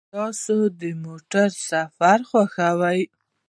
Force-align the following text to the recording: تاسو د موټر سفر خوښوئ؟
تاسو 0.13 0.57
د 0.79 0.81
موټر 1.03 1.49
سفر 1.69 2.19
خوښوئ؟ 2.29 3.01